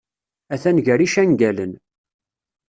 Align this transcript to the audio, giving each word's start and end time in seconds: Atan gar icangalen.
Atan 0.53 0.77
gar 0.85 0.99
icangalen. 1.07 1.73